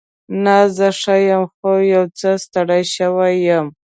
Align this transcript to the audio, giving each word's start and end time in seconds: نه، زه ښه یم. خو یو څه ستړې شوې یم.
نه، 0.43 0.57
زه 0.75 0.87
ښه 0.99 1.15
یم. 1.27 1.43
خو 1.55 1.71
یو 1.93 2.03
څه 2.19 2.29
ستړې 2.43 2.81
شوې 2.95 3.31
یم. 3.47 3.67